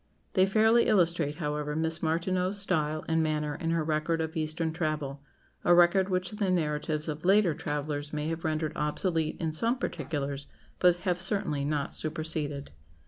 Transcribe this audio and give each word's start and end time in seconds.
They 0.33 0.47
fairly 0.47 0.87
illustrate, 0.87 1.35
however, 1.35 1.75
Miss 1.75 2.01
Martineau's 2.01 2.57
style 2.59 3.05
and 3.07 3.21
manner 3.21 3.53
in 3.53 3.69
her 3.69 3.83
record 3.83 4.19
of 4.19 4.35
Eastern 4.35 4.73
travel 4.73 5.21
a 5.63 5.75
record 5.75 6.09
which 6.09 6.31
the 6.31 6.49
narratives 6.49 7.07
of 7.07 7.23
later 7.23 7.53
travellers 7.53 8.11
may 8.11 8.27
have 8.29 8.43
rendered 8.43 8.75
obsolete 8.75 9.37
in 9.39 9.51
some 9.51 9.77
particulars, 9.77 10.47
but 10.79 10.95
have 11.01 11.19
certainly 11.19 11.63
not 11.63 11.93
superseded. 11.93 12.71